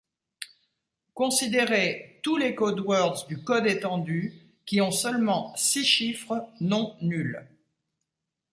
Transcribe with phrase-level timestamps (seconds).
[1.13, 4.33] Considérer tous les codewords du code étendu
[4.65, 7.47] qui ont seulement six chiffres non nuls.